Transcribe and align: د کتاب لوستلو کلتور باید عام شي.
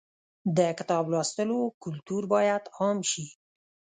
د 0.57 0.59
کتاب 0.77 1.03
لوستلو 1.11 1.59
کلتور 1.83 2.23
باید 2.33 2.63
عام 2.79 2.97
شي. 3.11 3.25